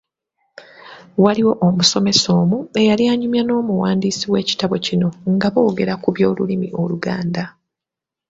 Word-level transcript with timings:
Waliwo 1.23 1.53
omusomesa 1.67 2.27
omu 2.41 2.57
eyali 2.79 3.03
anyumya 3.11 3.43
n’omuwandiisi 3.45 4.25
w’ekitabo 4.31 4.75
kino 4.85 5.07
nga 5.33 5.47
boogera 5.53 5.93
ku 6.01 6.09
by’Olulimi 6.15 6.67
Oluganda 6.81 7.43